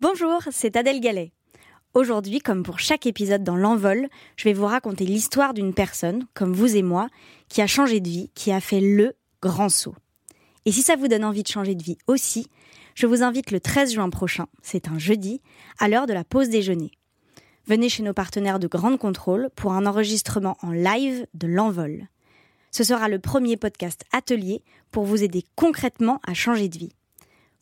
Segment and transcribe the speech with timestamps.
[0.00, 1.32] Bonjour, c'est Adèle Gallet.
[1.92, 6.52] Aujourd'hui, comme pour chaque épisode dans l'envol, je vais vous raconter l'histoire d'une personne, comme
[6.52, 7.08] vous et moi,
[7.48, 9.96] qui a changé de vie, qui a fait le grand saut.
[10.66, 12.46] Et si ça vous donne envie de changer de vie aussi,
[12.94, 15.42] je vous invite le 13 juin prochain, c'est un jeudi,
[15.80, 16.92] à l'heure de la pause déjeuner.
[17.66, 22.06] Venez chez nos partenaires de Grande Contrôle pour un enregistrement en live de l'envol.
[22.70, 24.62] Ce sera le premier podcast atelier
[24.92, 26.92] pour vous aider concrètement à changer de vie.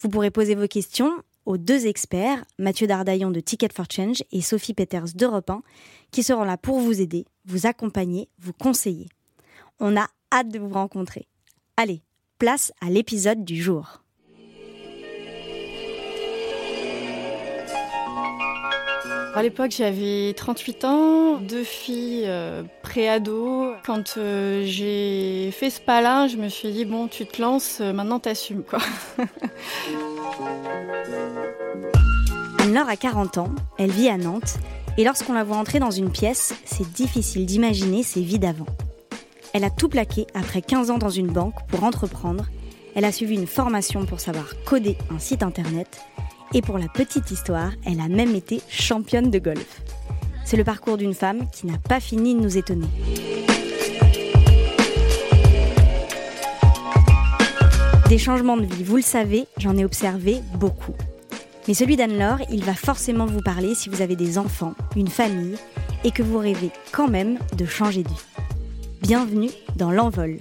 [0.01, 1.15] Vous pourrez poser vos questions
[1.47, 5.63] aux deux experts, Mathieu Dardaillon de Ticket for Change et Sophie Peters d'Europe 1,
[6.11, 9.09] qui seront là pour vous aider, vous accompagner, vous conseiller.
[9.81, 11.27] On a hâte de vous rencontrer.
[11.77, 12.03] Allez,
[12.39, 14.03] place à l'épisode du jour.
[19.37, 23.75] À l'époque, j'avais 38 ans, deux filles euh, pré-ado.
[23.85, 27.93] Quand euh, j'ai fait ce pas-là, je me suis dit, bon, tu te lances, euh,
[27.93, 28.79] maintenant t'assumes, quoi.
[32.61, 34.55] Anne-Laure a 40 ans, elle vit à Nantes,
[34.97, 38.65] et lorsqu'on la voit entrer dans une pièce, c'est difficile d'imaginer ses vies d'avant.
[39.53, 42.47] Elle a tout plaqué après 15 ans dans une banque pour entreprendre.
[42.95, 46.01] Elle a suivi une formation pour savoir coder un site internet
[46.55, 49.83] et pour la petite histoire, elle a même été championne de golf.
[50.45, 52.87] C'est le parcours d'une femme qui n'a pas fini de nous étonner.
[58.09, 60.95] Des changements de vie, vous le savez, j'en ai observé beaucoup.
[61.67, 65.57] Mais celui d'Anne-Laure, il va forcément vous parler si vous avez des enfants, une famille,
[66.05, 68.27] et que vous rêvez quand même de changer de vie.
[69.03, 70.39] Bienvenue dans l'envol.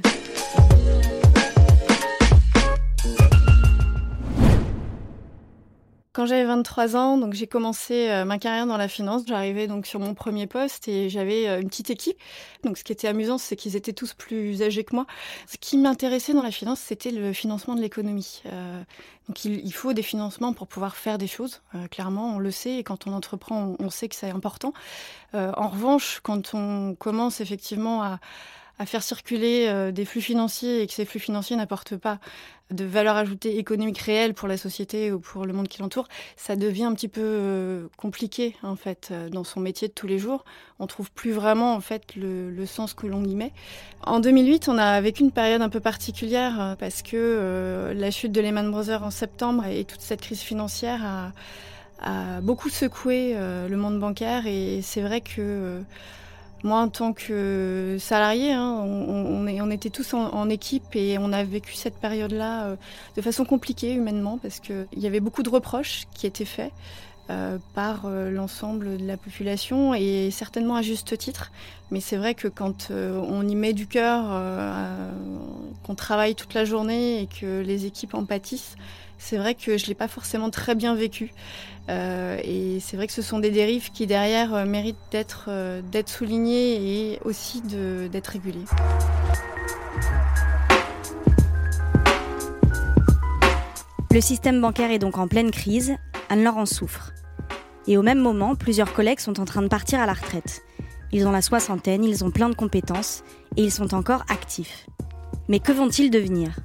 [6.26, 9.24] J'avais 23 ans, donc j'ai commencé euh, ma carrière dans la finance.
[9.28, 12.18] J'arrivais donc sur mon premier poste et j'avais euh, une petite équipe.
[12.64, 15.06] Donc ce qui était amusant, c'est qu'ils étaient tous plus âgés que moi.
[15.48, 18.42] Ce qui m'intéressait dans la finance, c'était le financement de l'économie.
[18.48, 18.82] Euh,
[19.28, 21.62] donc il, faut des financements pour pouvoir faire des choses.
[21.90, 24.72] clairement, on le sait et quand on entreprend, on, sait que c'est important.
[25.34, 28.20] en revanche, quand on commence effectivement à
[28.84, 32.20] faire circuler euh, des flux financiers et que ces flux financiers n'apportent pas
[32.72, 36.56] de valeur ajoutée économique réelle pour la société ou pour le monde qui l'entoure, ça
[36.56, 40.18] devient un petit peu euh, compliqué en fait euh, dans son métier de tous les
[40.20, 40.44] jours.
[40.80, 43.54] On trouve plus vraiment en fait le, sens que l'on y met.
[44.02, 48.42] En 2008, on a vécu une période un peu particulière parce que la chute de
[48.42, 51.32] Lehman Brothers en septembre et toute cette crise financière
[52.02, 55.84] a beaucoup secoué le monde bancaire et c'est vrai que
[56.66, 61.76] moi, en tant que salarié, hein, on, était tous en, équipe et on a vécu
[61.76, 62.76] cette période-là euh,
[63.16, 66.72] de façon compliquée humainement parce qu'il y avait beaucoup de reproches qui étaient faits.
[67.32, 71.52] Euh, par euh, l'ensemble de la population et certainement à juste titre.
[71.90, 74.26] Mais c'est vrai que quand on y met du cœur,
[75.84, 78.76] qu'on travaille toute la journée et que les équipes en pâtissent,
[79.18, 81.32] c'est vrai que je ne l'ai pas forcément très bien vécu.
[81.90, 85.82] Euh, et c'est vrai que ce sont des dérives qui derrière euh, méritent d'être euh,
[85.84, 88.66] d'être soulignées et aussi d'être régulées.
[94.12, 95.96] Le système bancaire est donc en pleine crise,
[96.30, 97.12] Anne-Laure en souffre.
[97.88, 100.64] Et au même moment, plusieurs collègues sont en train de partir à la retraite.
[101.12, 103.24] Ils ont la soixantaine, ils ont plein de compétences
[103.58, 104.88] et ils sont encore actifs.
[105.48, 106.56] Mais que vont-ils devenir?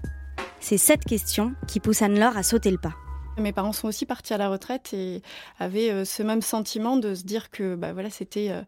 [0.60, 2.94] C'est cette question qui pousse Anne-Laure à sauter le pas.
[3.38, 5.22] Mes parents sont aussi partis à la retraite et
[5.58, 8.62] avaient euh, ce même sentiment de se dire que bah, voilà, c'était euh,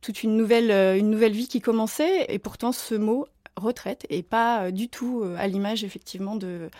[0.00, 2.26] toute une nouvelle, euh, une nouvelle vie qui commençait.
[2.28, 6.70] Et pourtant, ce mot retraite et pas du tout à l'image effectivement de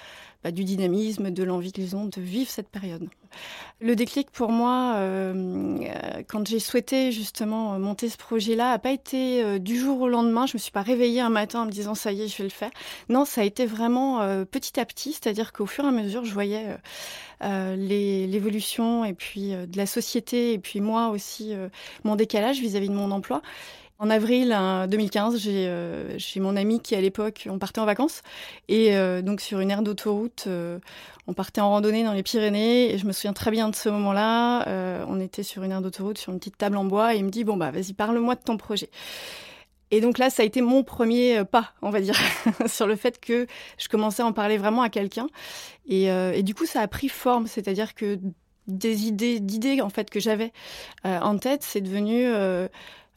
[0.46, 3.08] bah, du dynamisme, de l'envie qu'ils ont de vivre cette période.
[3.80, 5.34] Le déclic pour moi, euh,
[5.82, 10.08] euh, quand j'ai souhaité justement monter ce projet-là, n'a pas été euh, du jour au
[10.08, 10.46] lendemain.
[10.46, 12.44] Je me suis pas réveillée un matin en me disant ça y est, je vais
[12.44, 12.70] le faire.
[13.08, 16.32] Non, ça a été vraiment petit à petit, c'est-à-dire qu'au fur et à mesure, je
[16.32, 16.76] voyais
[17.40, 21.54] l'évolution et puis de la société et puis moi aussi
[22.04, 23.42] mon décalage vis à -vis de mon emploi.
[23.98, 24.48] En avril
[24.90, 28.20] 2015, euh, j'ai mon ami qui à l'époque, on partait en vacances
[28.68, 30.78] et euh, donc sur une aire d'autoroute, euh,
[31.26, 33.88] on partait en randonnée dans les Pyrénées et je me souviens très bien de ce
[33.88, 34.66] moment-là.
[35.08, 37.30] on était sur une aire d'autoroute sur une petite table en bois et il me
[37.30, 38.90] dit bon bah vas-y parle-moi de ton projet.
[39.90, 42.18] Et donc là, ça a été mon premier pas, on va dire,
[42.66, 43.46] sur le fait que
[43.78, 45.28] je commençais à en parler vraiment à quelqu'un.
[45.86, 48.18] Et, du coup, ça a pris forme, c'est-à-dire que
[48.66, 50.52] des idées, d'idées en fait que j'avais
[51.04, 52.66] en tête, c'est devenu euh,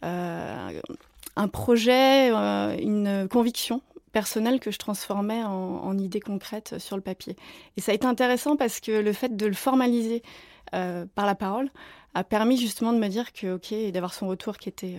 [0.04, 3.82] un projet, euh, une conviction
[4.12, 5.50] personnelle que je transformais en,
[5.84, 7.36] en, idée concrète sur le papier.
[7.78, 10.24] Et ça a été intéressant parce que le fait de le formaliser
[10.74, 11.70] euh, par la parole
[12.16, 14.98] a permis justement de me dire que ok et d'avoir son retour qui était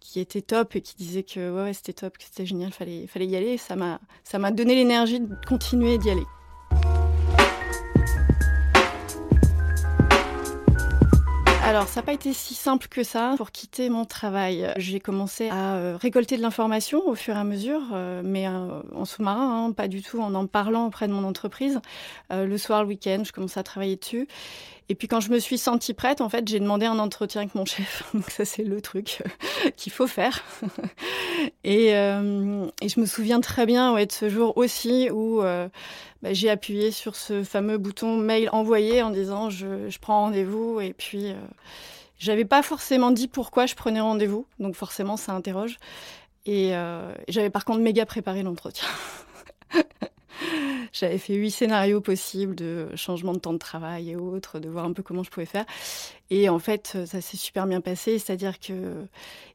[0.00, 3.26] qui était top et qui disait que ouais, c'était top que c'était génial fallait fallait
[3.26, 6.26] y aller ça m'a ça m'a donné l'énergie de continuer d'y aller
[11.66, 14.72] Alors, ça n'a pas été si simple que ça pour quitter mon travail.
[14.76, 18.82] J'ai commencé à euh, récolter de l'information au fur et à mesure, euh, mais euh,
[18.94, 21.80] en sous-marin, hein, pas du tout en en parlant auprès de mon entreprise.
[22.30, 24.28] le soir, le week-end, je commençais à travailler dessus.
[24.88, 27.54] Et puis quand je me suis sentie prête, en fait, j'ai demandé un entretien avec
[27.54, 28.04] mon chef.
[28.14, 29.22] Donc ça, c'est le truc
[29.76, 30.44] qu'il faut faire.
[31.64, 35.42] et, et, je me souviens très bien ouais, de ce jour aussi où
[36.22, 40.80] bah, j'ai appuyé sur ce fameux bouton mail envoyé en disant je, je prends rendez-vous
[40.80, 41.36] et puis euh,
[42.18, 45.78] j'avais pas forcément dit pourquoi je prenais rendez-vous donc forcément ça interroge
[46.46, 48.88] et euh, j'avais par contre méga préparé l'entretien.
[50.92, 54.84] J'avais fait huit scénarios possibles de changement de temps de travail et autres, de voir
[54.84, 55.66] un peu comment je pouvais faire.
[56.30, 59.04] Et en fait, ça s'est super bien passé, c'est-à-dire que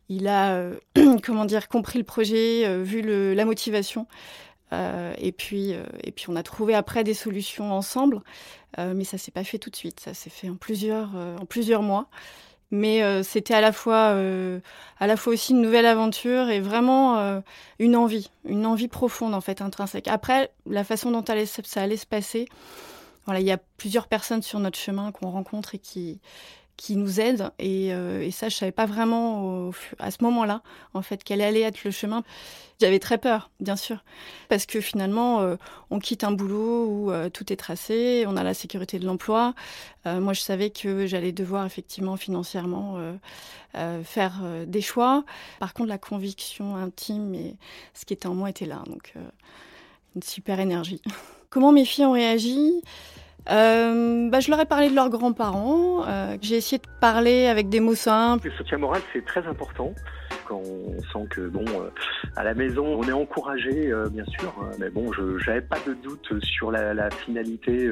[0.10, 0.76] il a, euh,
[1.24, 4.08] comment dire, compris le projet, vu le, la motivation.
[4.74, 8.22] Euh, et puis, euh, et puis on a trouvé après des solutions ensemble,
[8.80, 10.00] euh, mais ça s'est pas fait tout de suite.
[10.00, 12.08] Ça s'est fait en plusieurs, en plusieurs mois.
[12.72, 14.16] Mais c'était à la fois,
[15.00, 17.42] à la fois aussi une nouvelle aventure et vraiment
[17.80, 20.08] une envie, une envie profonde en fait, intrinsèque.
[20.08, 22.48] Après, la façon dont ça allait se passer,
[23.26, 26.22] voilà, il y a plusieurs personnes sur notre chemin qu'on rencontre et qui
[26.82, 27.52] qui nous aident.
[27.60, 29.70] Et, euh, et ça, je savais pas vraiment
[30.00, 30.64] à ce moment-là,
[30.96, 32.24] en fait, quel allait être le chemin.
[32.80, 34.04] J'avais très peur, bien sûr,
[34.50, 35.58] parce que finalement, euh,
[35.92, 39.54] on quitte un boulot où euh, tout est tracé, on a la sécurité de l'emploi.
[40.06, 42.98] moi, je savais que j'allais devoir effectivement financièrement
[44.04, 45.24] faire des choix.
[45.60, 47.56] Par contre, la conviction intime et
[47.94, 49.14] ce qui était en moi était là, donc
[50.16, 51.04] une super énergie.
[51.52, 52.82] Comment mes filles ont réagi?
[53.50, 56.06] Euh, bah, je leur ai parlé de leurs grands-parents.
[56.08, 58.48] Euh, j'ai essayé de parler avec des mots simples.
[58.48, 59.94] Le soutien moral, c'est très important.
[60.48, 61.90] Quand on sent que, bon, euh,
[62.36, 64.54] à la maison, on est encouragé, bien sûr.
[64.80, 67.90] Mais bon, je n'avais pas de doute sur la, la finalité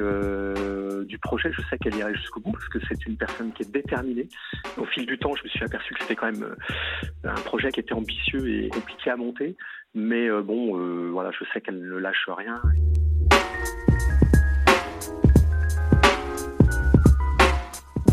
[1.06, 1.50] du projet.
[1.52, 4.28] Je sais qu'elle irait jusqu'au bout parce que c'est une personne qui est déterminée.
[4.76, 6.54] Au fil du temps, je me suis aperçu que c'était quand même
[7.24, 9.56] un projet qui était ambitieux et compliqué à monter.
[9.94, 12.60] Mais bon, voilà, je sais qu'elle ne lâche rien.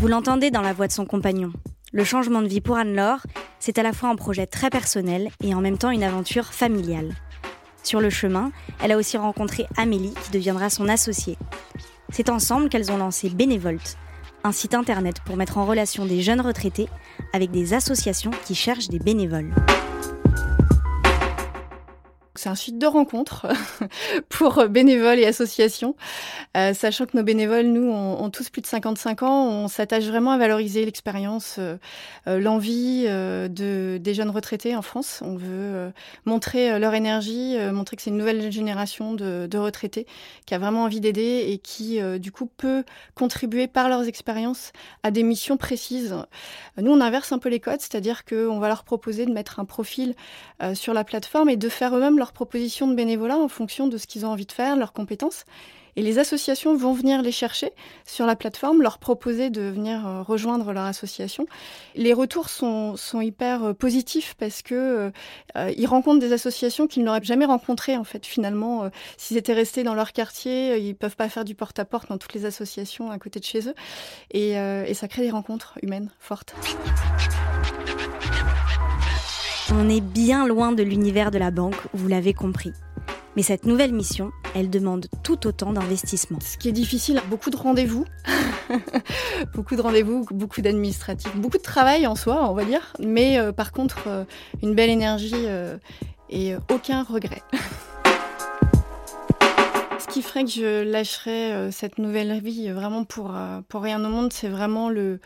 [0.00, 1.52] Vous l'entendez dans la voix de son compagnon.
[1.92, 3.26] Le changement de vie pour Anne-Laure,
[3.58, 7.16] c'est à la fois un projet très personnel et en même temps une aventure familiale.
[7.82, 11.36] Sur le chemin, elle a aussi rencontré Amélie qui deviendra son associée.
[12.10, 13.98] C'est ensemble qu'elles ont lancé Bénévolte,
[14.44, 16.88] un site internet pour mettre en relation des jeunes retraités
[17.32, 19.52] avec des associations qui cherchent des bénévoles.
[22.38, 23.48] C'est un site de rencontre
[24.28, 25.96] pour bénévoles et associations,
[26.56, 29.48] euh, sachant que nos bénévoles, nous, ont, tous plus de 55 ans.
[29.48, 31.78] On s'attache vraiment à valoriser l'expérience, euh,
[32.28, 35.20] euh, l'envie de, des jeunes retraités en France.
[35.24, 35.92] On veut
[36.26, 40.06] montrer leur énergie, montrer que c'est une nouvelle génération de, de, retraités
[40.46, 42.84] qui a vraiment envie d'aider et qui, du coup, peut
[43.16, 46.14] contribuer par leurs expériences à des missions précises.
[46.76, 49.64] Nous, on inverse un peu les codes, c'est-à-dire qu'on va leur proposer de mettre un
[49.64, 50.14] profil
[50.74, 54.06] sur la plateforme et de faire eux-mêmes leur propositions de bénévolat en fonction de ce
[54.06, 55.44] qu'ils ont envie de faire, leurs compétences.
[55.98, 57.72] Et les associations vont venir les chercher
[58.06, 61.46] sur la plateforme, leur proposer de venir euh, rejoindre leur association.
[61.96, 65.10] Les retours sont, sont hyper euh, positifs parce que
[65.56, 68.26] euh, ils rencontrent des associations qu'ils n'auraient jamais rencontrées en fait.
[68.26, 72.34] Finalement, s'ils étaient restés dans leur quartier, ils peuvent pas faire du porte-à-porte dans toutes
[72.34, 73.74] les associations à côté de chez eux.
[74.30, 76.54] Et ça crée des rencontres humaines fortes.
[79.70, 82.72] On est bien loin de l'univers de la banque, vous l'avez compris.
[83.36, 86.38] Mais cette nouvelle mission, elle demande tout autant d'investissement.
[86.40, 88.06] Ce qui est difficile, beaucoup de rendez-vous,
[89.54, 93.52] beaucoup de rendez-vous, beaucoup d'administratifs, beaucoup de travail en soi, on va dire, mais euh,
[93.52, 94.24] par contre, euh,
[94.62, 95.76] une belle énergie euh,
[96.30, 97.42] et aucun regret.
[99.98, 103.34] Ce qui ferait que je lâcherais cette nouvelle vie vraiment pour,
[103.68, 105.20] pour rien au monde, c'est vraiment le,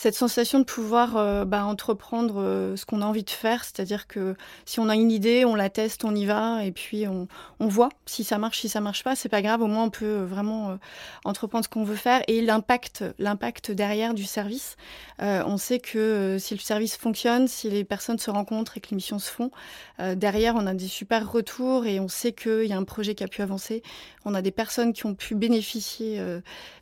[0.00, 4.06] cette sensation de pouvoir euh, bah, entreprendre euh, ce qu'on a envie de faire, c'est-à-dire
[4.06, 7.28] que si on a une idée, on la teste, on y va, et puis on,
[7.58, 10.06] voit si ça marche, si ça marche pas, c'est pas grave, au moins on peut
[10.06, 10.78] euh, vraiment
[11.26, 14.78] entreprendre ce qu'on veut faire et l'impact, l'impact derrière du service.
[15.18, 18.94] on sait que si le service fonctionne, si les personnes se rencontrent et que les
[18.94, 19.50] missions se font,
[19.98, 23.22] derrière on a des super retours et on sait qu'il y a un projet qui
[23.22, 23.82] a pu avancer.
[24.24, 26.22] On a des personnes qui ont pu bénéficier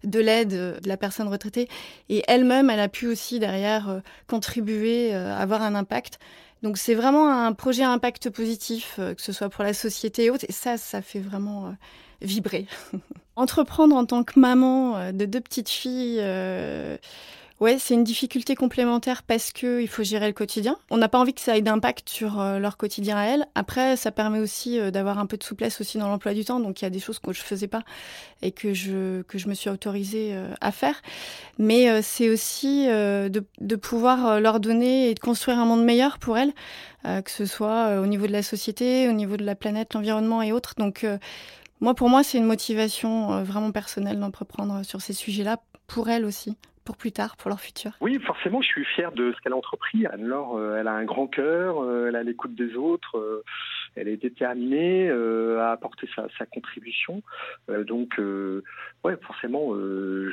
[0.05, 1.69] de l'aide de la personne retraitée
[2.09, 6.19] et elle-même, elle a pu aussi derrière euh, contribuer, euh, avoir un impact.
[6.63, 10.25] Donc c'est vraiment un projet à impact positif, euh, que ce soit pour la société
[10.25, 10.47] et autres.
[10.49, 11.75] Et ça, ça fait vraiment
[12.21, 12.67] vibrer.
[13.37, 16.21] Entreprendre en tant que maman de deux petites filles,
[17.61, 20.79] Ouais, c'est une difficulté complémentaire parce que il faut gérer le quotidien.
[20.91, 23.47] On n'a pas envie que ça ait d'impact sur euh, leur quotidien à elles.
[23.57, 26.61] Après, ça permet aussi euh, d'avoir un peu de souplesse aussi dans l'emploi du temps.
[26.61, 27.83] Donc il y a des choses que je faisais pas
[28.43, 31.03] et que je que je me suis autorisée euh, à faire.
[31.59, 36.39] Mais c'est aussi de, de pouvoir leur donner et de construire un monde meilleur pour
[36.39, 36.53] elles,
[37.03, 40.53] que ce soit au niveau de la société, au niveau de la planète, l'environnement et
[40.53, 40.75] autres.
[40.79, 41.05] Donc
[41.81, 46.57] moi, pour moi, c'est une motivation vraiment personnelle d'entreprendre sur ces sujets-là pour elles aussi
[46.89, 49.57] pour plus tard, pour leur futur Oui, forcément, je suis fier de ce qu'elle a
[49.57, 50.07] entrepris.
[50.07, 53.45] Anne-Laure, euh, elle a un grand cœur, euh, elle a l'écoute des autres, euh,
[53.95, 57.23] elle est déterminée à apporter sa, contribution.
[57.69, 58.19] donc,
[59.05, 59.75] ouais, forcément,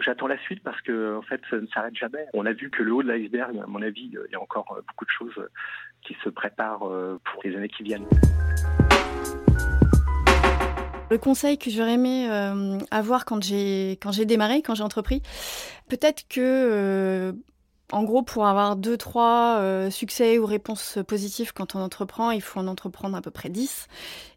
[0.01, 2.25] j'attends la suite parce que en fait, ça ne s'arrête jamais.
[2.33, 4.79] On a vu que le haut de l'iceberg, à mon avis, il y a encore
[4.87, 5.49] beaucoup de choses
[6.03, 6.87] qui se préparent
[7.23, 8.07] pour les années qui viennent.
[11.11, 15.21] Le conseil que j'aurais aimé euh, avoir quand j'ai quand j'ai démarré, quand j'ai entrepris,
[15.87, 17.33] peut-être que euh,
[17.91, 22.41] en gros, pour avoir deux, trois euh, succès ou réponses positives quand on entreprend, il
[22.41, 23.87] faut en entreprendre à peu près 10.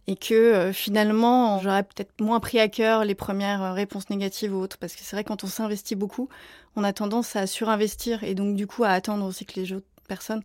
[0.07, 4.79] Et que finalement, j'aurais peut-être moins pris à cœur les premières réponses négatives ou autres.
[4.79, 6.31] Parce que c'est vrai, quand on s'investit beaucoup,
[6.77, 9.67] on a tendance à surinvestir et donc du coup à attendre aussi que les
[10.09, 10.43] autres personne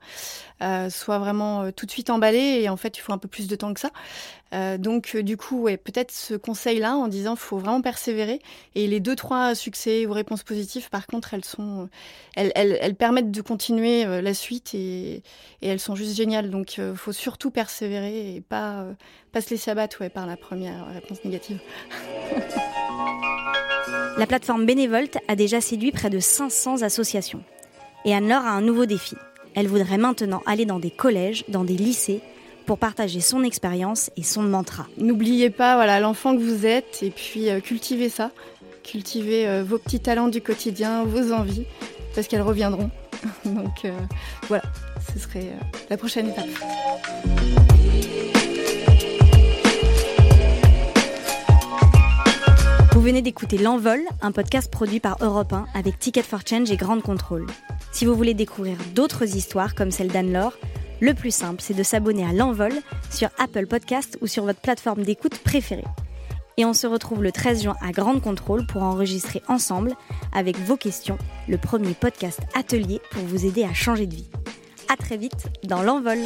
[0.62, 3.28] euh, soit vraiment euh, tout de suite emballée et en fait il faut un peu
[3.28, 3.92] plus de temps que ça.
[4.54, 8.40] Euh, donc du coup ouais, peut-être ce conseil là en disant faut vraiment persévérer
[8.76, 11.90] et les deux trois succès ou réponses positives par contre elles sont
[12.36, 15.24] elles, elles, elles permettent de continuer la suite et,
[15.62, 18.86] et, elles sont juste géniales donc faut surtout persévérer et pas
[19.32, 21.60] pas se laisser abattre ouais, par la première réponse négative.
[24.16, 27.44] La plateforme Bénévolte a déjà séduit près de 500 associations.
[28.06, 29.16] Et Anne-Laure a un nouveau défi
[29.56, 32.22] elle voudrait maintenant aller dans des collèges, dans des lycées,
[32.66, 34.88] pour partager son expérience et son mantra.
[34.98, 38.32] N'oubliez pas voilà l'enfant que vous êtes et puis euh, cultivez ça,
[38.84, 41.66] cultivez euh, vos petits talents du quotidien, vos envies,
[42.16, 42.90] parce qu'elles reviendront.
[43.46, 43.92] Donc euh,
[44.48, 44.64] voilà,
[45.14, 45.52] ce serait
[45.90, 46.48] la prochaine étape.
[52.94, 56.78] Vous venez d'écouter L'Envol, un podcast produit par Europe 1 avec Ticket for Change et
[56.78, 57.48] Grande Contrôle.
[57.94, 60.58] Si vous voulez découvrir d'autres histoires comme celle d'Anne-Laure,
[61.00, 62.74] le plus simple, c'est de s'abonner à l'envol
[63.12, 65.84] sur Apple Podcast ou sur votre plateforme d'écoute préférée.
[66.58, 69.94] Et on se retrouve le 13 juin à Grande Contrôle pour enregistrer ensemble,
[70.34, 74.30] avec vos questions, le premier podcast atelier pour vous aider à changer de vie.
[74.92, 76.20] À très vite dans l'envol.